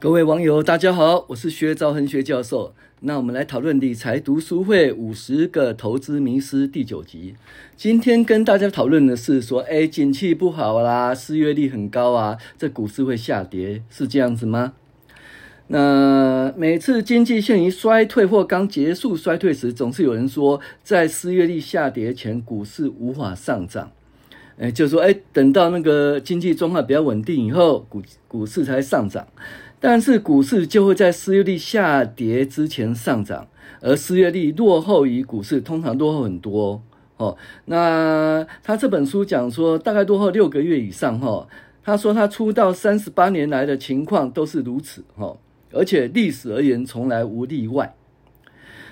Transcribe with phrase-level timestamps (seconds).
[0.00, 2.72] 各位网友，大家好，我是薛兆恒薛教授。
[3.00, 7.34] 那我们来讨论理财读书会五十个投资迷思第九集。
[7.76, 14.74] 今天跟大家讨论的是说，哎，景气不好啦，失业率很高啊，这股市会下跌，是这样子吗？
[15.66, 23.90] 那每次经济陷于衰退或刚结束衰退时，总是有人说，在失业率下跌前，股市无法上涨。
[24.58, 29.26] 哎，就说，哎，等到那个经济状况比较稳定以后，股股市才上涨。
[29.80, 33.46] 但是股市就会在失业率下跌之前上涨，
[33.80, 36.82] 而失业率落后于股市，通常落后很多
[37.16, 37.36] 哦。
[37.66, 41.46] 那他这本书讲说，大概落后六个月以上哈。
[41.84, 45.36] 他说他出道三十八年来的情况都是如此哈，
[45.72, 47.94] 而且历史而言从来无例外。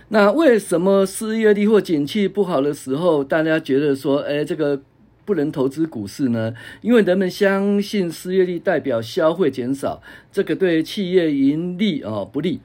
[0.08, 4.80] 那为什么失业率或景气不好的时候，大家觉得说，哎，这个？
[5.26, 10.00] 不能投资股市呢，因为人们相信失业率代表消费减少，
[10.32, 12.60] 这个对企业盈利哦不利，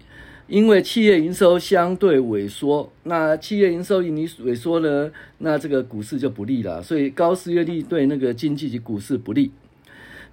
[0.48, 9.52] 因为企业营收相对萎缩，那企业营收盈利萎缩呢，那这个股市就不利了，所以高失业率对那个经济及股市不利。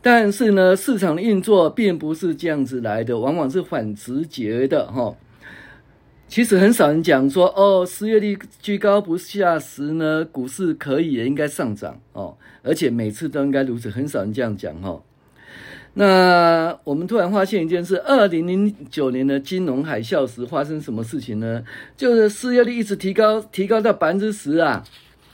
[0.01, 5.17] 但是呢，市场的运作并不是这样子来的，往往是反直觉的哈。
[6.29, 15.01] 其实很少人讲说哦，失业率居高不下时呢，股市可以也应该上涨哦，而且每次都应该如此，很少人这样讲哈。
[15.95, 21.65] 那我们突然发现一件事：二零零九年的金融海啸时发生什么事情呢？
[21.97, 24.85] 就是失业率一直提高，提高到百分之十啊，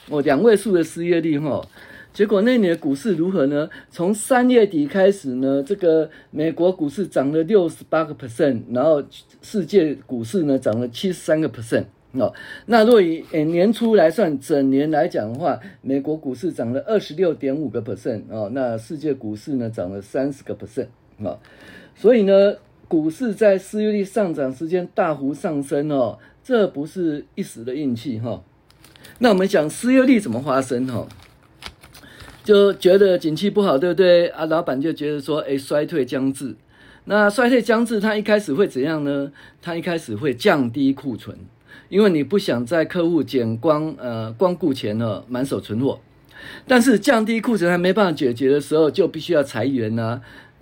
[0.08, 1.60] 哦，两位数的失业率哈。
[2.14, 3.68] 结果那年的股市如何呢？
[3.90, 9.02] 从三月底开始呢，这个美国股市涨了六十八个 percent，然后
[9.42, 12.32] 世界股市呢涨了七十三个 percent 哦。
[12.66, 20.86] 那若以诶年初来算，整年来讲的话，美国股市涨了二十六点五个 percent 哦，那世界股市呢涨了三十个 percent
[21.18, 21.40] 哦。
[21.96, 22.54] 所以呢，
[22.86, 28.44] 股市在失业率上涨时间大幅上升哦，这不是一时的运气哈。
[29.18, 31.08] 那我们讲失业率怎么发生哈？
[32.44, 34.44] 就觉得景气不好，对不对啊？
[34.44, 36.54] 老板就觉得说，哎，衰退将至。
[37.06, 39.32] 那衰退将至，他一开始会怎样呢？
[39.62, 41.36] 他一开始会降低库存，
[41.88, 45.98] 因为你不想在客户减光呃光顾前呢满手存货。
[46.66, 50.20] 但是降低库存还没办法解决的时候，就必须要裁员啊。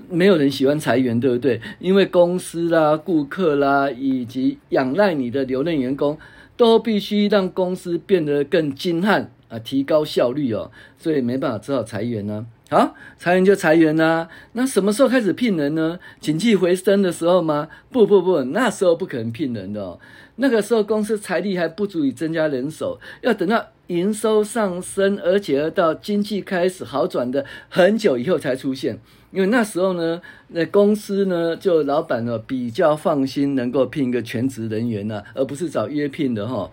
[0.09, 1.61] 没有人喜欢裁员，对不对？
[1.81, 6.19] 因为公司啦、顾客啦，以及仰赖你的留任员工，
[6.57, 9.33] 都必须让公司变得更精悍。
[9.53, 12.47] 啊，提高效率哦，所以没办法，只好裁员呢。
[12.71, 14.27] 好，裁员就裁员呐。
[14.53, 15.99] 那什么时候开始聘人呢？
[16.21, 17.69] 景气回升的时候吗？
[17.91, 20.01] 不不不，那时候不可能聘人的哦。
[20.37, 28.99] 那个时候公司财力还不足以增加人手，要等到营收上升，而且要到经济开始好转的很久以后才出现。
[29.33, 36.71] 因为那时候呢，那公司呢，就老板呢比较放心，能够聘一个全职人员呢，而不是找约聘的哈。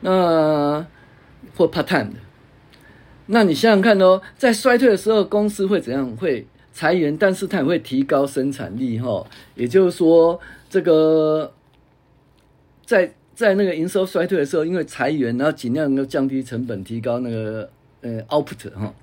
[0.00, 0.86] 那。
[1.56, 2.18] 或 part time 的，
[3.26, 6.08] 那你想想看哦，在衰退的时候，公司会怎样？
[6.16, 9.26] 会裁员，但是它也会提高生产力，哈。
[9.54, 11.52] 也就是说，这个
[12.84, 17.68] 在在那个营收衰退的时候，因为裁员，然后尽量能够降低成本，提高那个
[18.02, 18.94] 呃 output，哈。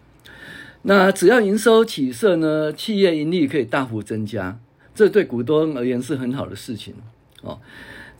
[0.83, 4.59] 那只要营收起色呢，企业盈利可以大幅增加，
[4.93, 6.93] 这对股东而言是很好的事情
[7.41, 7.59] 哦。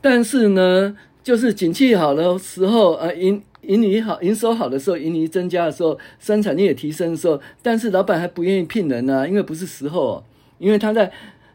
[0.00, 10.22] 但是呢，就是景气好的时候，呃，营盈利好，营收好的时候，盈利增加的时候，生产力也提升的时候，但是老板还不愿意聘人呢、啊，因为不是时候，
[10.58, 11.10] 因为他在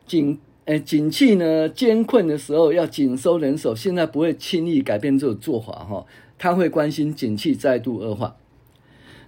[0.05, 6.05] 景诶景气呢艰困的时候要紧收人手，现在不会轻易改变这种做法哈，
[6.37, 8.35] 他会关心景气再度恶化，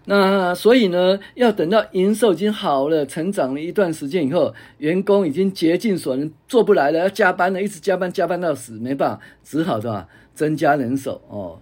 [0.06, 11.60] 那所以呢，要等到营收已经好了，成长了一段时间以后，员工已经竭尽所能做不来了，要加班了，一直加班加班到死，没办法，只好的增加人手哦。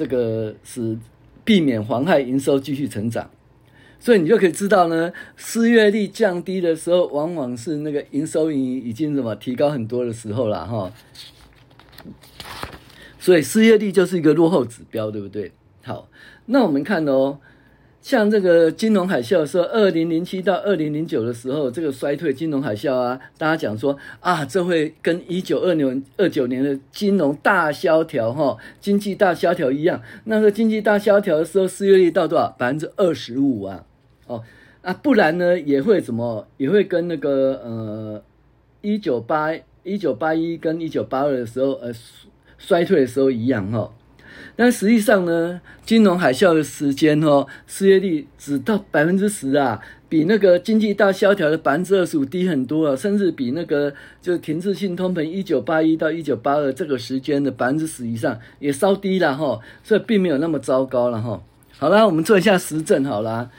[0.00, 0.96] 这个是
[1.44, 3.30] 避免妨害营收继续成长，
[3.98, 10.90] 所以你就可以知道呢，失业率降低的时候，往往是那个营收已已经什么提高很多的时候了哈。
[13.18, 15.52] 所以失业率就是一个落后指标，对不对？
[15.82, 16.08] 好，
[16.46, 17.38] 那我们看哦。
[18.02, 30.00] 像这个金融海啸的时候，二零零七到二零零九的时候，这个衰退金融海啸啊，大家讲说啊，这会跟一九二零二九年的金融大萧条哈，经济大萧条一样。
[30.24, 32.48] 那时候经济大萧条的时候，失业率到多少？
[32.58, 33.84] 百分之二十五啊，
[34.26, 34.42] 哦
[34.80, 36.48] 啊，不然呢也会怎么？
[36.56, 38.22] 也会跟那个呃
[38.80, 39.50] 一九八
[39.82, 41.92] 一九八一跟一九八二的时候，呃，
[42.56, 43.92] 衰退的时候一样哈。
[44.56, 61.42] 但实际上呢，金融海啸的时间哦，失业率只到百分之十啊，比那个经济大萧条的百分之二十五低很多啊，甚至比那个就是停滞性通膨一九八一到一九八二这个时间的百分之十以上也稍低了哈，所以并没有那么糟糕了哈。
[61.78, 63.50] 好啦，我们做一下实证好啦。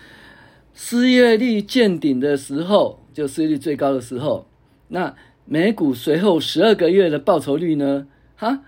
[0.73, 4.47] 失业率见顶的时候，就失业率最高的时候，
[4.89, 5.13] 那
[5.45, 8.07] 美股随后十二个月的报酬率呢？
[8.35, 8.61] 哈，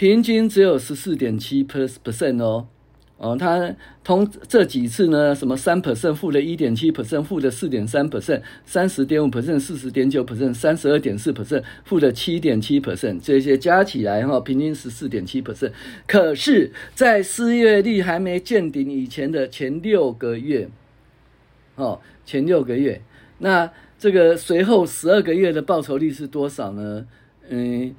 [0.00, 2.66] 平均只有十四点七 percent 哦，
[3.18, 15.72] 哦，它通这几次呢，什么三 percent 负的一点七 percent 负的四点三 percent 三十点五 percent 四十点九 percent 三十二点四 percent 负的七点七 percent 这些加起来哈，平均十四点七 percent。
[16.06, 20.66] 可是，在失业率还没见顶以前的前六个月。
[21.74, 23.02] 哦，前六个月，
[23.40, 27.06] 那这个随后十二个月的报酬率是多少呢？
[27.50, 27.94] 嗯，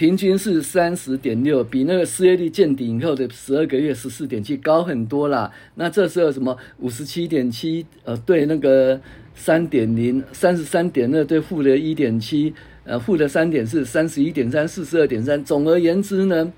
[0.00, 5.52] 平均是三十点六，比那个失业率见顶以后的十二个月十四点七高很多啦。
[5.74, 8.98] 那这时候什么五十七点七，呃，对那个
[9.34, 12.54] 三点零，三十三点二对负的一点七，
[12.84, 15.44] 呃，负的三点四，三十一点三，四十二点三。
[15.44, 16.50] 总而言之呢，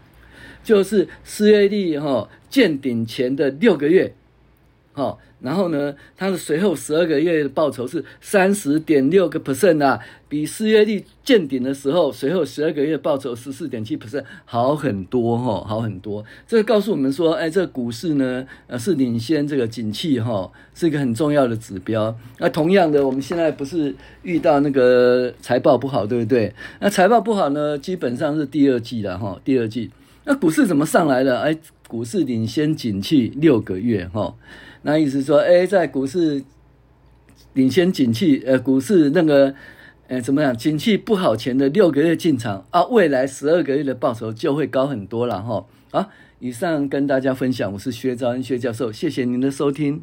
[0.62, 4.14] 就是失业率哈见顶前的六个月，
[4.92, 5.18] 哈。
[5.42, 9.98] 然后呢，它的随后十二个月的报酬是三十点六个 percent 啊，
[10.28, 16.24] 比失业率见顶的时候随后十二个月报酬十四点七 percent 好很多哈，好很多。
[16.46, 22.16] 这个告诉我们说，哎，这个股市呢，呃，是领先这个景气哈，是一个很重要的指标。
[22.38, 26.54] 那同样的，我们现在不是遇到那个财报不好，对不对？
[26.80, 29.90] 那财报不好呢，基本上是第二季了哈，第二季。
[30.24, 31.40] 那股市怎么上来的？
[31.40, 31.56] 哎，
[31.88, 34.34] 股市领先景气六个月哈。
[34.82, 36.42] 那意思说，哎，在股市
[37.54, 39.54] 领先景气，呃，股市那个，
[40.08, 40.56] 呃，怎么样？
[40.56, 45.66] 景气不好前的六个月进场啊，未来十二个月的报酬就会高很多了哈。
[45.90, 46.08] 啊，
[46.38, 50.02] 以上跟大家分享，我是薛兆恩薛教授，谢谢您的收听。